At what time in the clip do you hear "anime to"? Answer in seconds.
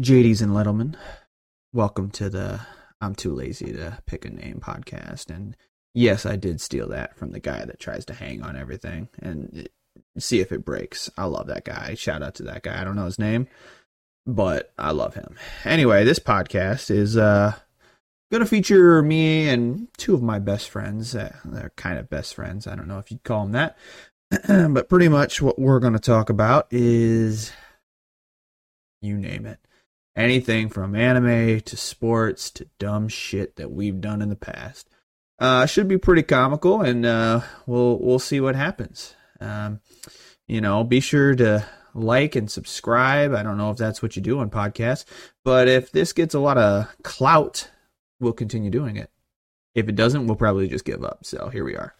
30.94-31.76